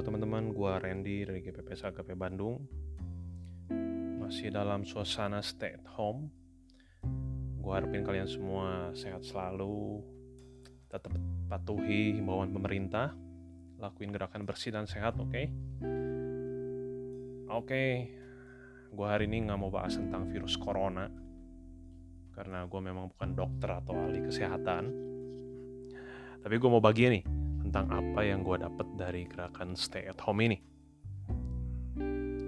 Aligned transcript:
Teman-teman, 0.00 0.56
gua 0.56 0.80
Randy 0.80 1.28
dari 1.28 1.44
GPPS 1.44 1.92
AKP 1.92 2.16
Bandung. 2.16 2.64
Masih 4.16 4.48
dalam 4.48 4.88
suasana 4.88 5.44
stay 5.44 5.76
at 5.76 5.84
home. 5.92 6.32
Gua 7.60 7.76
harapin 7.76 8.00
kalian 8.00 8.24
semua 8.24 8.96
sehat 8.96 9.20
selalu, 9.28 10.00
tetap 10.88 11.12
patuhi 11.52 12.16
himbauan 12.16 12.48
pemerintah, 12.48 13.12
lakuin 13.76 14.08
gerakan 14.08 14.48
bersih 14.48 14.72
dan 14.72 14.88
sehat, 14.88 15.20
oke? 15.20 15.28
Okay? 15.28 15.46
Oke, 17.52 17.68
okay. 17.68 17.90
gua 18.96 19.12
hari 19.12 19.28
ini 19.28 19.44
nggak 19.52 19.60
mau 19.60 19.68
bahas 19.68 20.00
tentang 20.00 20.32
virus 20.32 20.56
corona, 20.56 21.12
karena 22.32 22.64
gue 22.64 22.80
memang 22.80 23.12
bukan 23.12 23.36
dokter 23.36 23.68
atau 23.68 23.92
ahli 23.92 24.24
kesehatan. 24.24 24.84
Tapi 26.40 26.54
gue 26.56 26.70
mau 26.72 26.80
bagi 26.80 27.20
nih, 27.20 27.24
tentang 27.70 27.86
apa 27.86 28.26
yang 28.26 28.42
gue 28.42 28.58
dapet 28.58 28.86
dari 28.98 29.22
gerakan 29.30 29.78
stay 29.78 30.10
at 30.10 30.18
home 30.18 30.42
ini. 30.42 30.58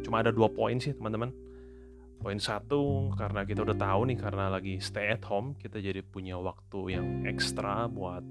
Cuma 0.03 0.19
ada 0.19 0.35
dua 0.35 0.51
poin 0.51 0.83
sih 0.83 0.91
teman-teman. 0.91 1.31
Poin 2.19 2.43
satu 2.43 3.15
karena 3.15 3.47
kita 3.47 3.63
udah 3.63 3.79
tahu 3.79 4.11
nih 4.11 4.19
karena 4.19 4.51
lagi 4.51 4.83
stay 4.83 5.15
at 5.15 5.23
home 5.23 5.55
kita 5.55 5.79
jadi 5.79 6.03
punya 6.03 6.43
waktu 6.43 6.99
yang 6.99 7.23
ekstra 7.23 7.87
buat 7.87 8.27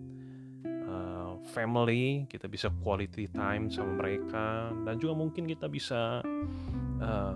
uh, 0.68 1.40
family, 1.56 2.28
kita 2.28 2.52
bisa 2.52 2.68
quality 2.84 3.32
time 3.32 3.72
sama 3.72 3.96
mereka 3.96 4.76
dan 4.84 5.00
juga 5.00 5.16
mungkin 5.16 5.48
kita 5.48 5.72
bisa 5.72 6.20
uh, 7.00 7.36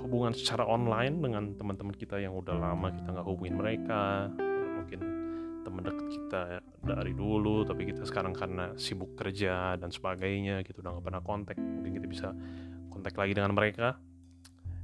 hubungan 0.00 0.32
secara 0.32 0.64
online 0.64 1.20
dengan 1.20 1.52
teman-teman 1.52 1.92
kita 1.92 2.16
yang 2.16 2.32
udah 2.32 2.56
lama 2.56 2.96
kita 2.96 3.12
nggak 3.12 3.28
hubungin 3.28 3.60
mereka 3.60 4.32
teman 5.66 5.82
dekat 5.82 6.06
kita 6.14 6.42
dari 6.86 7.10
dulu 7.10 7.66
tapi 7.66 7.90
kita 7.90 8.06
sekarang 8.06 8.30
karena 8.30 8.70
sibuk 8.78 9.18
kerja 9.18 9.74
dan 9.74 9.90
sebagainya 9.90 10.62
gitu 10.62 10.78
udah 10.78 11.02
gak 11.02 11.04
pernah 11.10 11.22
kontak 11.26 11.58
mungkin 11.58 11.98
kita 11.98 12.06
bisa 12.06 12.28
kontak 12.86 13.18
lagi 13.18 13.34
dengan 13.34 13.52
mereka 13.52 13.98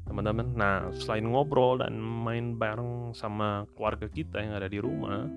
teman-teman. 0.02 0.58
Nah 0.58 0.90
selain 0.98 1.22
ngobrol 1.22 1.78
dan 1.78 1.94
main 2.02 2.58
bareng 2.58 3.14
sama 3.14 3.70
keluarga 3.78 4.10
kita 4.10 4.42
yang 4.42 4.58
ada 4.58 4.66
di 4.66 4.82
rumah 4.82 5.30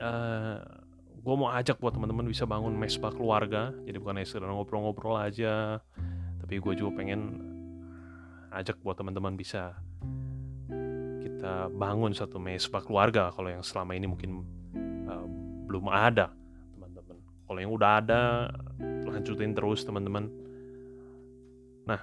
uh, 0.00 0.56
eh, 0.56 0.58
gue 1.20 1.34
mau 1.36 1.52
ajak 1.52 1.76
buat 1.76 1.92
teman-teman 1.92 2.24
bisa 2.24 2.48
bangun 2.48 2.72
mesbah 2.72 3.12
keluarga. 3.12 3.76
Jadi 3.84 3.96
bukan 4.00 4.16
hanya 4.16 4.26
sekedar 4.26 4.48
ngobrol-ngobrol 4.48 5.20
aja 5.20 5.84
tapi 6.46 6.62
gue 6.62 6.72
juga 6.78 7.02
pengen 7.02 7.42
ajak 8.54 8.78
buat 8.86 8.94
teman-teman 8.94 9.34
bisa 9.34 9.74
kita 11.36 11.68
bangun 11.68 12.16
satu 12.16 12.40
mesbah 12.40 12.80
keluarga 12.80 13.28
kalau 13.28 13.52
yang 13.52 13.60
selama 13.60 13.92
ini 13.92 14.08
mungkin 14.08 14.40
uh, 15.04 15.28
belum 15.68 15.92
ada 15.92 16.32
teman-teman. 16.72 17.16
Kalau 17.44 17.58
yang 17.60 17.72
udah 17.76 17.90
ada 18.00 18.22
lanjutin 19.04 19.52
terus 19.52 19.84
teman-teman. 19.84 20.32
Nah 21.84 22.00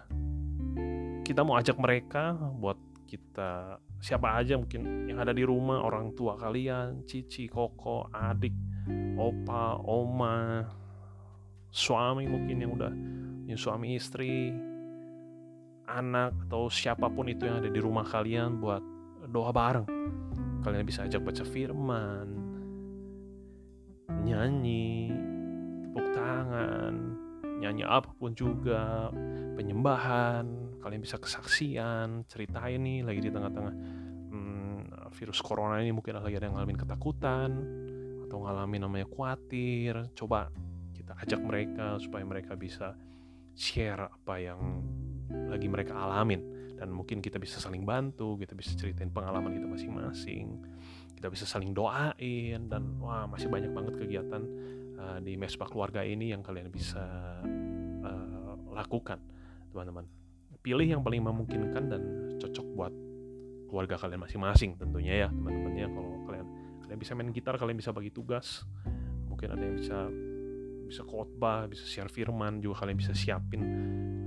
kita 1.26 1.42
mau 1.42 1.58
ajak 1.58 1.82
mereka 1.82 2.38
buat 2.62 2.78
kita 3.10 3.82
siapa 3.98 4.38
aja 4.38 4.54
mungkin 4.54 5.10
yang 5.10 5.18
ada 5.18 5.34
di 5.34 5.42
rumah 5.42 5.82
orang 5.82 6.14
tua 6.14 6.38
kalian 6.38 7.02
cici 7.10 7.50
koko 7.50 8.14
adik 8.14 8.54
opa 9.18 9.82
oma 9.82 10.62
suami 11.74 12.30
mungkin 12.30 12.58
yang 12.62 12.72
udah 12.78 12.94
yang 13.50 13.58
suami 13.58 13.98
istri 13.98 14.54
anak 15.90 16.38
atau 16.48 16.70
siapa 16.70 17.10
pun 17.10 17.32
itu 17.32 17.50
yang 17.50 17.64
ada 17.64 17.70
di 17.72 17.80
rumah 17.82 18.06
kalian 18.06 18.62
buat 18.62 18.93
doa 19.30 19.52
bareng. 19.54 19.88
Kalian 20.64 20.88
bisa 20.88 21.04
ajak 21.04 21.20
baca 21.24 21.44
firman, 21.44 22.28
nyanyi, 24.24 25.12
tepuk 25.84 26.08
tangan, 26.16 26.94
nyanyi 27.60 27.84
apa 27.84 28.12
pun 28.16 28.32
juga, 28.32 29.12
penyembahan, 29.60 30.80
kalian 30.80 31.02
bisa 31.04 31.20
kesaksian, 31.20 32.28
ceritain 32.28 32.80
nih 32.80 33.04
lagi 33.04 33.20
di 33.24 33.32
tengah-tengah 33.32 33.76
hmm, 34.32 35.12
virus 35.16 35.40
corona 35.44 35.80
ini 35.80 35.92
mungkin 35.92 36.20
lagi 36.20 36.40
ada 36.40 36.48
yang 36.48 36.56
ngalamin 36.60 36.80
ketakutan 36.80 37.52
atau 38.28 38.38
ngalamin 38.44 38.82
namanya 38.88 39.08
khawatir, 39.12 40.12
coba 40.16 40.52
kita 40.96 41.16
ajak 41.20 41.42
mereka 41.44 42.00
supaya 42.00 42.24
mereka 42.24 42.56
bisa 42.56 42.96
share 43.54 44.10
apa 44.10 44.36
yang 44.42 44.82
lagi 45.50 45.68
mereka 45.70 45.98
alamin. 45.98 46.42
Dan 46.74 46.92
mungkin 46.92 47.24
kita 47.24 47.40
bisa 47.40 47.64
saling 47.64 47.88
bantu 47.88 48.36
kita 48.36 48.58
bisa 48.58 48.76
ceritain 48.76 49.08
pengalaman 49.08 49.56
kita 49.56 49.68
masing-masing. 49.70 50.60
Kita 51.16 51.32
bisa 51.32 51.48
saling 51.48 51.72
doain 51.72 52.68
dan 52.68 53.00
wah 53.00 53.24
masih 53.30 53.48
banyak 53.48 53.72
banget 53.72 53.96
kegiatan 53.96 54.44
uh, 55.00 55.18
di 55.24 55.40
mesbah 55.40 55.70
keluarga 55.72 56.04
ini 56.04 56.36
yang 56.36 56.44
kalian 56.44 56.68
bisa 56.68 57.02
uh, 58.04 58.54
lakukan 58.76 59.22
teman-teman. 59.72 60.04
Pilih 60.60 60.88
yang 60.88 61.04
paling 61.04 61.24
memungkinkan 61.24 61.84
dan 61.88 62.02
cocok 62.40 62.68
buat 62.76 62.94
keluarga 63.72 63.96
kalian 63.96 64.20
masing-masing 64.20 64.76
tentunya 64.76 65.24
ya 65.24 65.30
teman-teman 65.32 65.74
ya. 65.80 65.88
Kalau 65.88 66.12
kalian 66.28 66.48
kalian 66.84 67.00
bisa 67.00 67.12
main 67.16 67.32
gitar 67.32 67.56
kalian 67.56 67.80
bisa 67.80 67.96
bagi 67.96 68.12
tugas. 68.12 68.68
Mungkin 69.32 69.48
ada 69.56 69.64
yang 69.64 69.80
bisa 69.80 70.12
bisa 70.84 71.02
khotbah 71.08 71.66
bisa 71.72 71.88
share 71.88 72.12
firman 72.12 72.60
juga 72.60 72.84
kalian 72.84 73.00
bisa 73.00 73.16
siapin 73.16 73.64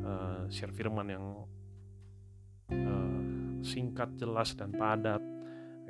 uh, 0.06 0.46
share 0.46 0.70
firman 0.70 1.06
yang 1.10 1.24
uh, 2.70 3.20
singkat, 3.66 4.14
jelas 4.14 4.54
dan 4.54 4.70
padat 4.70 5.20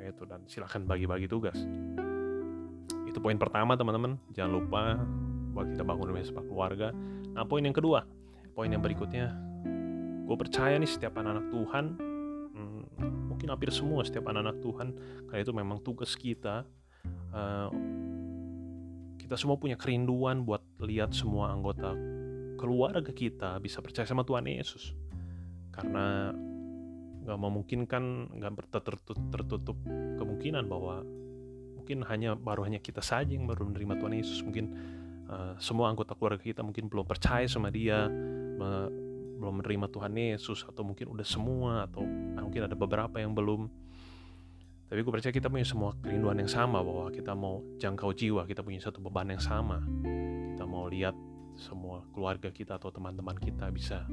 itu 0.01 0.23
dan 0.25 0.45
silahkan 0.49 0.81
bagi-bagi 0.85 1.29
tugas. 1.29 1.57
Itu 3.05 3.17
poin 3.21 3.37
pertama 3.37 3.77
teman-teman. 3.77 4.17
Jangan 4.33 4.51
lupa 4.51 4.81
buat 5.53 5.73
kita 5.73 5.81
bangun 5.81 6.21
sepak 6.21 6.45
keluarga. 6.45 6.93
Nah 7.33 7.43
poin 7.45 7.65
yang 7.65 7.73
kedua, 7.73 8.05
poin 8.53 8.69
yang 8.69 8.81
berikutnya, 8.81 9.33
gue 10.25 10.37
percaya 10.37 10.77
nih 10.77 10.89
setiap 10.89 11.17
anak-anak 11.17 11.49
Tuhan, 11.49 11.85
hmm, 12.53 12.81
mungkin 13.33 13.47
hampir 13.49 13.73
semua 13.73 14.05
setiap 14.05 14.29
anak-anak 14.29 14.61
Tuhan, 14.61 14.87
karena 15.29 15.41
itu 15.41 15.53
memang 15.53 15.77
tugas 15.81 16.13
kita. 16.13 16.65
Uh, 17.33 17.69
kita 19.17 19.35
semua 19.35 19.59
punya 19.59 19.75
kerinduan 19.75 20.47
buat 20.47 20.63
lihat 20.79 21.11
semua 21.11 21.51
anggota 21.51 21.91
keluarga 22.57 23.13
kita 23.13 23.61
bisa 23.61 23.79
percaya 23.79 24.09
sama 24.09 24.25
Tuhan 24.25 24.49
Yesus. 24.49 24.91
Karena 25.69 26.33
nggak 27.27 27.37
memungkinkan 27.37 28.03
nggak 28.39 28.51
tertutup, 28.73 29.19
tertutup 29.29 29.77
kemungkinan 30.17 30.65
bahwa 30.65 31.05
mungkin 31.77 32.03
hanya 32.09 32.35
baru 32.35 32.67
hanya 32.67 32.83
kita 32.83 32.99
saja 32.99 33.31
yang 33.31 33.47
baru 33.47 33.69
menerima 33.69 33.93
Tuhan 34.01 34.13
Yesus. 34.17 34.39
Mungkin 34.43 34.65
uh, 35.29 35.53
semua 35.61 35.93
anggota 35.93 36.17
keluarga 36.17 36.41
kita 36.41 36.65
mungkin 36.65 36.89
belum 36.89 37.05
percaya 37.05 37.45
sama 37.47 37.69
Dia 37.69 38.09
belum 39.37 39.61
menerima 39.61 39.87
Tuhan 39.93 40.17
Yesus 40.17 40.65
atau 40.65 40.81
mungkin 40.81 41.13
udah 41.13 41.27
semua 41.27 41.85
atau 41.85 42.01
mungkin 42.41 42.65
ada 42.65 42.73
beberapa 42.73 43.21
yang 43.21 43.37
belum. 43.37 43.69
Tapi 44.87 44.99
gue 45.03 45.13
percaya 45.13 45.35
kita 45.35 45.51
punya 45.51 45.67
semua 45.67 45.93
kerinduan 45.99 46.39
yang 46.41 46.49
sama 46.49 46.79
bahwa 46.79 47.11
kita 47.11 47.35
mau 47.37 47.59
jangkau 47.77 48.15
jiwa 48.15 48.47
kita 48.47 48.63
punya 48.65 48.81
satu 48.81 49.03
beban 49.03 49.29
yang 49.29 49.43
sama. 49.43 49.83
Kita 50.55 50.65
mau 50.65 50.89
lihat 50.89 51.13
semua 51.57 52.05
keluarga 52.13 52.53
kita 52.53 52.77
atau 52.77 52.93
teman-teman 52.93 53.35
kita 53.37 53.67
bisa 53.73 54.05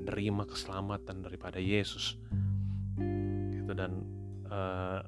menerima 0.00 0.48
keselamatan 0.48 1.20
daripada 1.20 1.60
Yesus. 1.60 2.16
Gitu 3.52 3.72
dan 3.76 4.02
uh, 4.48 4.98
eh, 4.98 5.00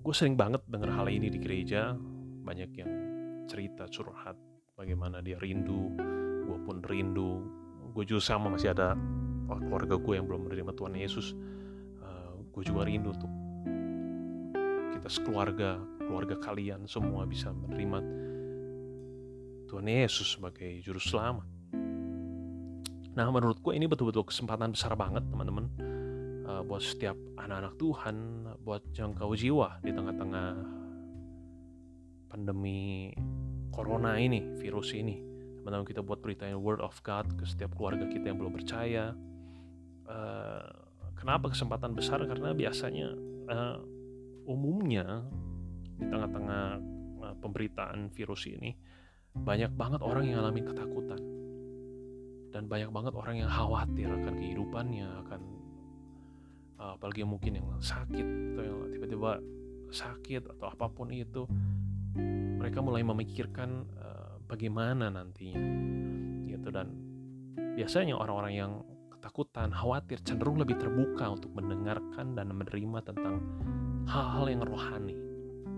gue 0.00 0.14
sering 0.14 0.38
banget 0.38 0.62
dengar 0.70 0.94
hal 0.94 1.10
ini 1.10 1.28
di 1.28 1.38
gereja. 1.42 1.98
Banyak 2.46 2.70
yang 2.78 2.92
cerita 3.50 3.90
curhat 3.90 4.38
bagaimana 4.78 5.18
dia 5.18 5.36
rindu 5.42 5.90
gue 6.46 6.58
pun 6.62 6.78
rindu. 6.86 7.42
Gue 7.90 8.06
juga 8.06 8.22
sama 8.22 8.54
masih 8.54 8.70
ada 8.70 8.94
keluarga 9.46 9.98
gue 9.98 10.14
yang 10.14 10.26
belum 10.30 10.46
menerima 10.46 10.72
Tuhan 10.78 10.94
Yesus. 10.94 11.34
Uh, 11.98 12.06
eh, 12.06 12.32
gue 12.54 12.62
juga 12.62 12.86
rindu 12.86 13.10
untuk 13.10 13.32
kita 14.96 15.10
sekeluarga 15.10 15.82
keluarga 16.06 16.38
kalian 16.38 16.86
semua 16.86 17.26
bisa 17.26 17.50
menerima 17.50 18.25
Tuhan 19.66 19.86
Yesus 19.90 20.38
sebagai 20.38 20.78
juru 20.80 21.02
selamat 21.02 21.56
Nah 23.16 23.32
menurut 23.32 23.56
gue 23.64 23.72
ini 23.72 23.88
betul-betul 23.88 24.28
kesempatan 24.28 24.76
besar 24.76 24.92
banget 24.92 25.24
teman-teman 25.32 25.72
uh, 26.44 26.60
buat 26.60 26.84
setiap 26.84 27.16
anak-anak 27.40 27.74
Tuhan 27.80 28.16
buat 28.60 28.84
jangkau 28.92 29.32
jiwa 29.32 29.80
di 29.80 29.90
tengah-tengah 29.96 30.48
pandemi 32.28 33.16
corona 33.72 34.20
ini, 34.20 34.60
virus 34.60 34.92
ini. 34.92 35.16
Teman-teman 35.64 35.88
kita 35.88 36.04
buat 36.04 36.20
beritain 36.20 36.60
word 36.60 36.84
of 36.84 36.92
God 37.00 37.24
ke 37.40 37.48
setiap 37.48 37.72
keluarga 37.72 38.04
kita 38.04 38.28
yang 38.28 38.36
belum 38.36 38.52
percaya. 38.52 39.16
Uh, 40.04 40.68
kenapa 41.16 41.48
kesempatan 41.48 41.96
besar? 41.96 42.20
Karena 42.28 42.52
biasanya 42.52 43.16
uh, 43.48 43.80
umumnya 44.44 45.24
di 45.96 46.04
tengah-tengah 46.04 46.64
pemberitaan 47.40 48.12
virus 48.12 48.44
ini 48.46 48.76
banyak 49.44 49.72
banget 49.74 50.00
orang 50.00 50.24
yang 50.28 50.40
alami 50.40 50.62
ketakutan. 50.64 51.20
Dan 52.54 52.72
banyak 52.72 52.88
banget 52.88 53.12
orang 53.12 53.36
yang 53.44 53.50
khawatir 53.52 54.08
akan 54.08 54.32
kehidupannya 54.32 55.08
akan 55.26 55.40
uh, 56.80 56.96
apalagi 56.96 57.26
mungkin 57.28 57.60
yang 57.60 57.68
sakit 57.76 58.26
atau 58.54 58.62
yang 58.64 58.78
tiba-tiba 58.88 59.40
sakit 59.92 60.42
atau 60.56 60.66
apa 60.72 60.88
pun 60.88 61.12
itu 61.12 61.44
mereka 62.56 62.80
mulai 62.80 63.04
memikirkan 63.04 63.84
uh, 64.00 64.40
bagaimana 64.48 65.12
nantinya 65.12 65.60
gitu. 66.48 66.68
Dan 66.72 66.96
biasanya 67.76 68.16
orang-orang 68.16 68.54
yang 68.56 68.72
ketakutan, 69.12 69.68
khawatir, 69.74 70.22
cenderung 70.24 70.56
lebih 70.56 70.80
terbuka 70.80 71.28
untuk 71.28 71.52
mendengarkan 71.52 72.32
dan 72.32 72.56
menerima 72.56 72.98
tentang 73.04 73.42
hal-hal 74.06 74.46
yang 74.48 74.62
rohani, 74.64 75.18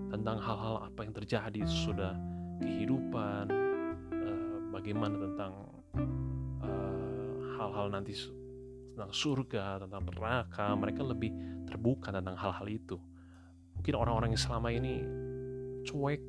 tentang 0.07 0.37
hal-hal 0.37 0.85
apa 0.85 0.99
yang 1.03 1.13
terjadi 1.17 1.61
sudah 1.65 2.13
kehidupan, 2.59 3.45
uh, 4.13 4.57
bagaimana 4.75 5.15
tentang 5.17 5.53
eh, 6.63 7.35
hal-hal 7.57 7.87
uh, 7.87 7.93
nanti 7.93 8.13
tentang 8.93 9.11
surga, 9.15 9.87
tentang 9.87 10.03
neraka, 10.11 10.75
mereka 10.75 11.01
lebih 11.07 11.31
terbuka 11.65 12.11
tentang 12.11 12.35
hal-hal 12.35 12.67
itu. 12.67 12.99
Mungkin 13.79 13.93
orang-orang 13.95 14.35
yang 14.35 14.43
selama 14.43 14.69
ini 14.75 14.99
cuek, 15.87 16.21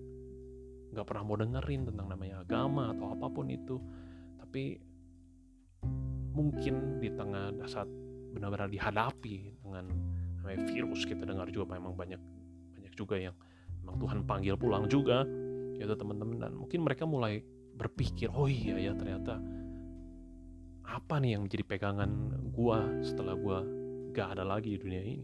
nggak 0.95 1.07
pernah 1.07 1.23
mau 1.27 1.37
dengerin 1.39 1.91
tentang 1.91 2.07
namanya 2.07 2.47
agama 2.47 2.95
atau 2.95 3.11
apa 3.11 3.27
pun 3.27 3.51
itu, 3.51 3.77
tapi 4.39 4.79
mungkin 6.31 7.03
di 7.03 7.11
tengah 7.11 7.51
saat 7.67 7.91
benar-benar 8.31 8.71
dihadapi 8.71 9.59
dengan 9.67 9.91
namanya 10.41 10.63
virus 10.71 11.03
kita 11.03 11.27
dengar 11.27 11.51
juga 11.51 11.75
memang 11.75 11.99
banyak 11.99 12.23
banyak 12.79 12.95
juga 12.95 13.19
yang 13.19 13.35
memang 13.83 13.97
Tuhan 13.99 14.19
panggil 14.25 14.55
pulang 14.55 14.87
juga 14.87 15.27
yaitu 15.81 15.97
teman-teman 15.97 16.37
dan 16.37 16.53
mungkin 16.53 16.85
mereka 16.85 17.09
mulai 17.09 17.41
berpikir 17.73 18.29
oh 18.37 18.45
iya 18.45 18.77
ya 18.77 18.93
ternyata 18.93 19.41
apa 20.85 21.17
nih 21.23 21.39
yang 21.39 21.49
menjadi 21.49 21.65
pegangan 21.65 22.11
gua 22.53 22.85
setelah 23.01 23.33
gua 23.33 23.65
gak 24.11 24.37
ada 24.37 24.45
lagi 24.45 24.75
di 24.75 24.79
dunia 24.79 25.03
ini? 25.07 25.23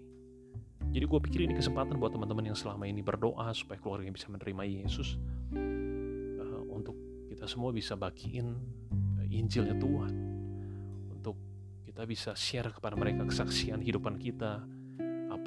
Jadi 0.95 1.05
gue 1.05 1.21
pikir 1.29 1.41
ini 1.43 1.55
kesempatan 1.59 1.99
buat 1.99 2.15
teman-teman 2.15 2.55
yang 2.55 2.59
selama 2.59 2.87
ini 2.87 3.03
berdoa 3.03 3.51
supaya 3.53 3.77
keluarga 3.83 4.07
bisa 4.07 4.31
menerima 4.31 4.63
Yesus 4.65 5.19
uh, 6.39 6.63
untuk 6.71 6.95
kita 7.27 7.51
semua 7.51 7.75
bisa 7.75 7.99
bagiin 7.99 8.55
uh, 9.19 9.27
Injilnya 9.27 9.75
Tuhan. 9.77 10.13
Untuk 11.11 11.37
kita 11.83 12.07
bisa 12.07 12.33
share 12.39 12.71
kepada 12.71 12.95
mereka 12.95 13.27
kesaksian 13.27 13.83
hidupan 13.83 14.15
kita 14.17 14.63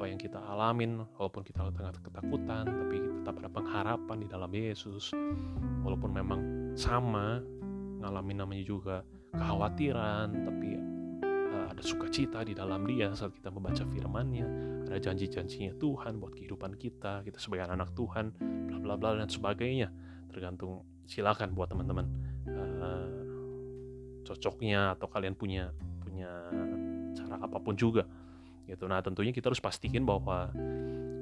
apa 0.00 0.08
yang 0.08 0.16
kita 0.16 0.40
alamin 0.40 1.04
walaupun 1.20 1.44
kita 1.44 1.60
tengah 1.76 1.92
ketakutan 2.00 2.64
tapi 2.64 3.04
tetap 3.20 3.36
ada 3.36 3.52
pengharapan 3.52 4.16
di 4.24 4.28
dalam 4.32 4.48
Yesus. 4.48 5.12
Walaupun 5.84 6.08
memang 6.08 6.40
sama 6.72 7.44
ngalamin 8.00 8.40
namanya 8.40 8.64
juga 8.64 9.04
kekhawatiran 9.36 10.32
tapi 10.32 10.80
uh, 11.52 11.66
ada 11.68 11.84
sukacita 11.84 12.40
di 12.48 12.56
dalam 12.56 12.88
dia 12.88 13.12
saat 13.12 13.36
kita 13.36 13.52
membaca 13.52 13.84
firman-Nya. 13.84 14.48
Ada 14.88 15.12
janji-janjinya 15.12 15.76
Tuhan 15.76 16.16
buat 16.16 16.32
kehidupan 16.32 16.80
kita 16.80 17.20
kita 17.20 17.36
sebagai 17.36 17.68
anak 17.68 17.92
Tuhan 17.92 18.32
bla 18.40 18.80
bla 18.80 18.96
bla 18.96 19.20
dan 19.20 19.28
sebagainya. 19.28 19.92
Tergantung 20.32 20.80
silakan 21.04 21.52
buat 21.52 21.68
teman-teman 21.68 22.08
uh, 22.48 23.20
cocoknya 24.24 24.96
atau 24.96 25.12
kalian 25.12 25.36
punya 25.36 25.76
punya 26.00 26.32
cara 27.12 27.36
apa 27.36 27.60
pun 27.60 27.76
juga 27.76 28.08
gitu. 28.70 28.86
Nah 28.86 29.02
tentunya 29.02 29.34
kita 29.34 29.50
harus 29.50 29.58
pastiin 29.58 30.06
bahwa 30.06 30.48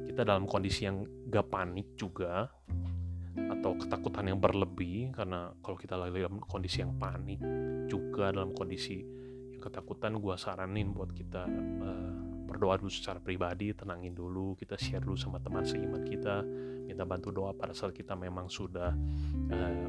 kita 0.05 0.23
dalam 0.23 0.45
kondisi 0.45 0.85
yang 0.85 1.07
gak 1.31 1.47
panik 1.49 1.95
juga 1.95 2.51
atau 3.39 3.79
ketakutan 3.79 4.35
yang 4.35 4.43
berlebih 4.43 5.15
karena 5.15 5.55
kalau 5.63 5.79
kita 5.79 5.95
lagi 5.95 6.27
dalam 6.27 6.43
kondisi 6.43 6.83
yang 6.83 6.99
panik 6.99 7.39
juga 7.87 8.35
dalam 8.35 8.51
kondisi 8.51 8.99
yang 9.55 9.63
ketakutan 9.63 10.19
gue 10.19 10.35
saranin 10.35 10.91
buat 10.91 11.15
kita 11.15 11.47
uh, 11.81 12.13
berdoa 12.51 12.83
dulu 12.83 12.91
secara 12.91 13.23
pribadi 13.23 13.71
tenangin 13.73 14.13
dulu 14.13 14.59
kita 14.59 14.75
share 14.75 15.07
dulu 15.07 15.15
sama 15.15 15.39
teman 15.39 15.63
seiman 15.63 16.03
kita 16.03 16.43
minta 16.89 17.07
bantu 17.07 17.31
doa 17.31 17.55
pada 17.55 17.71
saat 17.71 17.95
kita 17.95 18.19
memang 18.19 18.51
sudah 18.51 18.91
uh, 19.55 19.89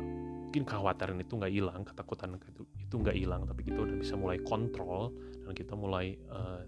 mungkin 0.49 0.65
kekhawatiran 0.65 1.17
itu 1.21 1.33
nggak 1.37 1.53
hilang 1.53 1.81
ketakutan 1.85 2.37
itu 2.37 2.65
itu 2.77 2.95
nggak 2.97 3.17
hilang 3.17 3.45
tapi 3.45 3.61
kita 3.69 3.79
udah 3.85 3.97
bisa 4.01 4.13
mulai 4.17 4.41
kontrol 4.41 5.13
dan 5.45 5.53
kita 5.53 5.73
mulai 5.77 6.17
uh, 6.29 6.61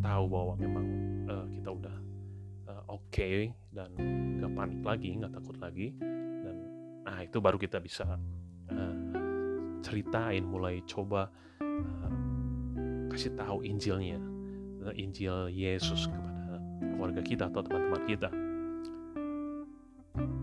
tahu 0.00 0.24
bahwa 0.30 0.54
memang 0.58 0.86
uh, 1.28 1.46
kita 1.52 1.68
udah 1.72 1.96
uh, 2.70 2.82
oke 2.88 3.04
okay 3.08 3.52
dan 3.72 3.92
nggak 4.40 4.52
panik 4.56 4.80
lagi 4.82 5.10
nggak 5.20 5.32
takut 5.36 5.56
lagi 5.60 5.86
dan 6.42 6.56
nah 7.06 7.18
itu 7.22 7.38
baru 7.38 7.56
kita 7.60 7.78
bisa 7.80 8.04
uh, 8.72 8.96
ceritain 9.80 10.42
mulai 10.42 10.82
coba 10.88 11.28
uh, 11.60 12.12
kasih 13.12 13.32
tahu 13.38 13.64
Injilnya 13.64 14.36
Injil 14.94 15.50
Yesus 15.50 16.06
kepada 16.06 16.62
keluarga 16.78 17.22
kita 17.24 17.44
atau 17.50 17.62
teman-teman 17.64 18.02
kita. 18.06 18.28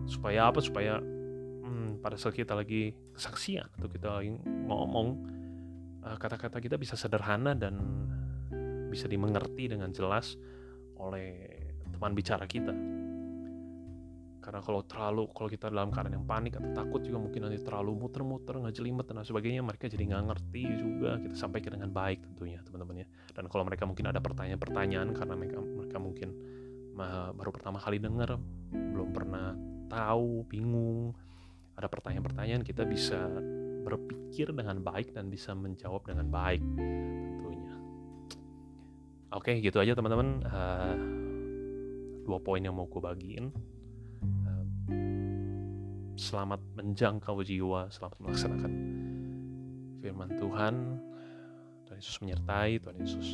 Supaya 0.09 0.51
apa? 0.51 0.59
Supaya 0.59 0.99
hmm, 0.99 2.03
pada 2.03 2.19
saat 2.19 2.35
kita 2.35 2.57
lagi 2.57 2.91
kesaksian 3.15 3.69
atau 3.79 3.87
kita 3.87 4.19
lagi 4.19 4.35
ngomong 4.43 5.31
kata-kata 6.03 6.59
uh, 6.59 6.63
kita 6.63 6.75
bisa 6.75 6.99
sederhana 6.99 7.55
dan 7.55 7.79
bisa 8.93 9.09
dimengerti 9.09 9.73
dengan 9.73 9.89
jelas 9.89 10.37
oleh 11.01 11.49
teman 11.89 12.13
bicara 12.13 12.45
kita. 12.45 12.73
Karena 14.43 14.59
kalau 14.59 14.83
terlalu, 14.83 15.31
kalau 15.31 15.47
kita 15.47 15.71
dalam 15.71 15.87
keadaan 15.87 16.19
yang 16.19 16.27
panik 16.27 16.59
atau 16.59 16.67
takut 16.75 16.99
juga 16.99 17.15
mungkin 17.15 17.47
nanti 17.47 17.63
terlalu 17.63 17.95
muter-muter, 17.95 18.59
ngejelimet 18.59 19.07
dan 19.07 19.23
sebagainya, 19.23 19.63
mereka 19.63 19.87
jadi 19.87 20.03
nggak 20.03 20.23
ngerti 20.35 20.63
juga. 20.83 21.15
Kita 21.15 21.35
sampaikan 21.47 21.79
dengan 21.79 21.95
baik 21.95 22.27
tentunya 22.27 22.59
teman-teman 22.59 23.01
ya. 23.01 23.07
Dan 23.31 23.47
kalau 23.47 23.63
mereka 23.63 23.87
mungkin 23.87 24.11
ada 24.11 24.19
pertanyaan-pertanyaan 24.19 25.15
karena 25.15 25.33
mereka, 25.39 25.57
mereka 25.63 25.97
mungkin 25.97 26.29
baru 27.39 27.49
pertama 27.55 27.79
kali 27.79 28.03
dengar, 28.03 28.35
belum 28.69 29.15
pernah 29.15 29.55
tahu, 29.87 30.43
bingung, 30.45 31.15
ada 31.79 31.87
pertanyaan-pertanyaan 31.87 32.67
kita 32.67 32.83
bisa 32.83 33.31
berpikir 33.87 34.51
dengan 34.51 34.83
baik 34.83 35.15
dan 35.15 35.31
bisa 35.31 35.55
menjawab 35.55 36.03
dengan 36.03 36.27
baik 36.27 36.61
Oke, 39.33 39.57
gitu 39.65 39.81
aja 39.81 39.97
teman-teman. 39.97 40.45
Uh, 40.45 40.93
dua 42.21 42.37
poin 42.37 42.61
yang 42.61 42.77
mau 42.77 42.85
gue 42.85 43.01
bagiin. 43.01 43.49
Uh, 44.21 44.65
selamat 46.13 46.61
menjangkau 46.77 47.41
jiwa, 47.41 47.89
selamat 47.89 48.17
melaksanakan 48.21 48.71
firman 50.05 50.29
Tuhan. 50.37 51.01
Tuhan 51.89 51.97
Yesus 51.97 52.21
menyertai, 52.21 52.77
Tuhan 52.77 52.97
Yesus 53.01 53.27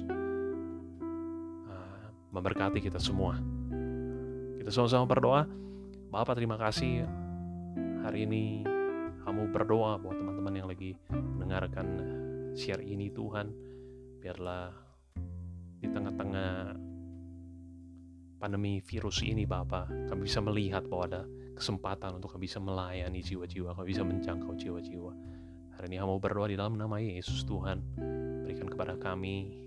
uh, 1.67 2.07
memberkati 2.31 2.79
kita 2.79 2.95
semua. 2.95 3.35
Kita 4.55 4.71
sama-sama 4.71 5.03
berdoa. 5.03 5.43
Bapak 6.15 6.39
terima 6.39 6.55
kasih 6.55 7.03
hari 8.07 8.23
ini 8.23 8.63
kamu 9.27 9.51
berdoa 9.51 9.99
buat 9.99 10.15
teman-teman 10.15 10.53
yang 10.55 10.67
lagi 10.71 10.95
mendengarkan 11.11 11.87
share 12.55 12.79
ini 12.87 13.11
Tuhan. 13.11 13.51
Biarlah 14.23 14.88
di 15.79 15.87
tengah-tengah 15.87 16.75
pandemi 18.39 18.79
virus 18.83 19.23
ini 19.23 19.43
Bapak, 19.43 20.11
kami 20.11 20.27
bisa 20.27 20.39
melihat 20.39 20.87
bahwa 20.87 21.03
ada 21.07 21.21
kesempatan 21.55 22.19
untuk 22.19 22.35
kami 22.35 22.47
bisa 22.47 22.59
melayani 22.59 23.19
jiwa-jiwa, 23.19 23.75
kami 23.75 23.87
bisa 23.91 24.03
menjangkau 24.03 24.55
jiwa-jiwa. 24.55 25.11
Hari 25.75 25.85
ini 25.91 25.95
kami 25.99 26.11
berdoa 26.19 26.47
di 26.51 26.55
dalam 26.59 26.75
nama 26.75 26.99
Yesus 26.99 27.43
Tuhan, 27.47 27.83
berikan 28.43 28.67
kepada 28.67 28.95
kami 28.95 29.59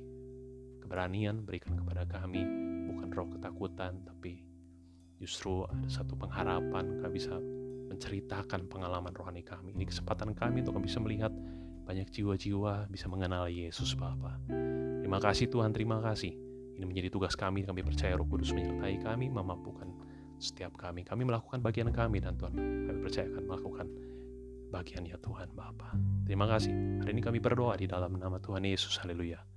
keberanian, 0.80 1.44
berikan 1.44 1.76
kepada 1.76 2.04
kami 2.04 2.44
bukan 2.92 3.08
roh 3.12 3.28
ketakutan, 3.32 4.04
tapi 4.04 4.44
justru 5.20 5.64
ada 5.68 5.88
satu 5.88 6.16
pengharapan 6.16 7.00
kami 7.00 7.12
bisa 7.16 7.36
menceritakan 7.92 8.68
pengalaman 8.72 9.12
rohani 9.12 9.44
kami. 9.44 9.76
Ini 9.76 9.84
kesempatan 9.84 10.32
kami 10.32 10.64
untuk 10.64 10.80
kami 10.80 10.88
bisa 10.88 11.00
melihat 11.00 11.32
banyak 11.84 12.08
jiwa-jiwa 12.08 12.88
bisa 12.88 13.06
mengenal 13.12 13.52
Yesus 13.52 13.92
Bapa. 13.92 14.40
Terima 15.12 15.28
kasih 15.28 15.52
Tuhan, 15.52 15.76
terima 15.76 16.00
kasih. 16.00 16.32
Ini 16.80 16.88
menjadi 16.88 17.12
tugas 17.12 17.36
kami, 17.36 17.68
kami 17.68 17.84
percaya 17.84 18.16
Roh 18.16 18.24
Kudus 18.24 18.48
menyertai 18.56 18.96
kami, 18.96 19.28
memampukan 19.28 19.84
setiap 20.40 20.72
kami. 20.80 21.04
Kami 21.04 21.28
melakukan 21.28 21.60
bagian 21.60 21.92
kami 21.92 22.24
dan 22.24 22.40
Tuhan, 22.40 22.56
kami 22.56 22.96
percaya 23.04 23.28
akan 23.28 23.44
melakukan 23.44 23.86
bagian 24.72 25.04
ya 25.04 25.20
Tuhan 25.20 25.52
Bapa. 25.52 25.92
Terima 26.24 26.48
kasih. 26.48 27.04
Hari 27.04 27.12
ini 27.12 27.20
kami 27.20 27.44
berdoa 27.44 27.76
di 27.76 27.84
dalam 27.84 28.16
nama 28.16 28.40
Tuhan 28.40 28.64
Yesus. 28.64 28.96
Haleluya. 29.04 29.51